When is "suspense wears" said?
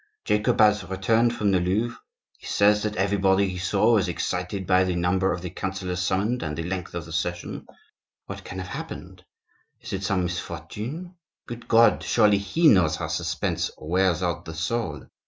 13.09-14.23